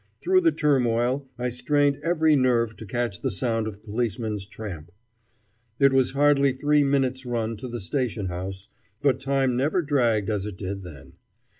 Through 0.19 0.41
the 0.41 0.51
turmoil 0.51 1.27
I 1.37 1.49
strained 1.49 1.99
every 2.03 2.35
nerve 2.35 2.75
to 2.77 2.87
catch 2.87 3.21
the 3.21 3.29
sound 3.29 3.67
of 3.67 3.83
policemen's 3.83 4.47
tramp. 4.47 4.91
It 5.77 5.93
was 5.93 6.13
hardly 6.13 6.53
three 6.53 6.83
minutes' 6.83 7.23
run 7.23 7.55
to 7.57 7.67
the 7.67 7.79
station 7.79 8.25
house, 8.25 8.67
but 9.03 9.19
time 9.19 9.55
never 9.55 9.83
dragged 9.83 10.27
as 10.31 10.47
it 10.47 10.57
did 10.57 10.81
then. 10.81 11.13